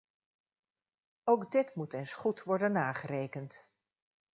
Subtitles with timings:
[1.23, 3.69] Ook dit moet eens goed worden nagerekend.